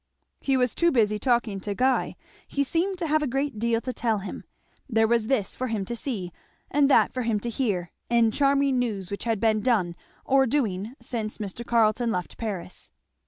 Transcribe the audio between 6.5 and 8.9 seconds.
and that for him to hear, and charming